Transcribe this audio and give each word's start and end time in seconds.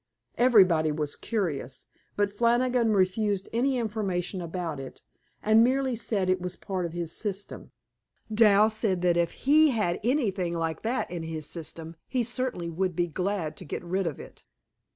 Everybody 0.39 0.91
was 0.91 1.15
curious, 1.15 1.85
but 2.15 2.33
Flannigan 2.33 2.93
refused 2.93 3.49
any 3.53 3.77
information 3.77 4.41
about 4.41 4.79
it, 4.79 5.03
and 5.43 5.63
merely 5.63 5.95
said 5.95 6.27
it 6.27 6.41
was 6.41 6.55
part 6.55 6.87
of 6.87 6.93
his 6.93 7.15
system. 7.15 7.69
Dal 8.33 8.71
said 8.71 9.03
that 9.03 9.15
if 9.15 9.29
HE 9.45 9.69
had 9.69 9.99
anything 10.03 10.55
like 10.55 10.81
that 10.81 11.11
in 11.11 11.21
his 11.21 11.45
system 11.45 11.95
he 12.07 12.23
certainly 12.23 12.71
would 12.71 12.95
be 12.95 13.05
glad 13.05 13.55
to 13.57 13.63
get 13.63 13.83
rid 13.83 14.07
of 14.07 14.19
it. 14.19 14.43